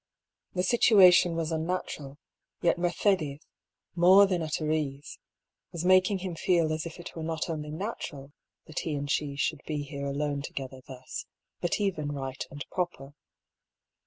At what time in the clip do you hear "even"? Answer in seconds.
11.79-12.11